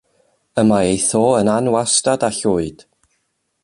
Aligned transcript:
Y 0.61 0.63
mae 0.69 0.87
ei 0.93 1.03
tho 1.09 1.21
yn 1.41 1.53
anwastad 1.57 2.29
a 2.31 2.35
llwyd. 2.39 2.87